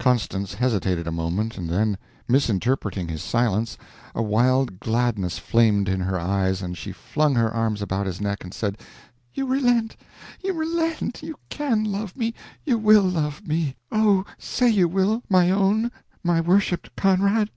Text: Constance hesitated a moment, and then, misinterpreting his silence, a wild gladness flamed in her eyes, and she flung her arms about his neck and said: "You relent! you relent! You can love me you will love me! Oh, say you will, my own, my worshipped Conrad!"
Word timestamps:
Constance 0.00 0.54
hesitated 0.54 1.06
a 1.06 1.12
moment, 1.12 1.56
and 1.56 1.68
then, 1.70 1.96
misinterpreting 2.26 3.06
his 3.06 3.22
silence, 3.22 3.78
a 4.12 4.20
wild 4.20 4.80
gladness 4.80 5.38
flamed 5.38 5.88
in 5.88 6.00
her 6.00 6.18
eyes, 6.18 6.62
and 6.62 6.76
she 6.76 6.90
flung 6.90 7.36
her 7.36 7.54
arms 7.54 7.80
about 7.80 8.04
his 8.04 8.20
neck 8.20 8.42
and 8.42 8.52
said: 8.52 8.76
"You 9.32 9.46
relent! 9.46 9.96
you 10.42 10.52
relent! 10.52 11.22
You 11.22 11.36
can 11.48 11.84
love 11.84 12.16
me 12.16 12.34
you 12.64 12.76
will 12.76 13.04
love 13.04 13.46
me! 13.46 13.76
Oh, 13.92 14.24
say 14.36 14.68
you 14.68 14.88
will, 14.88 15.22
my 15.30 15.48
own, 15.48 15.92
my 16.24 16.40
worshipped 16.40 16.96
Conrad!" 16.96 17.48